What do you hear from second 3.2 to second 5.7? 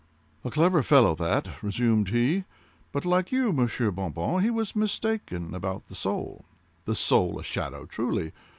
you, Monsieur Bon Bon, he was mistaken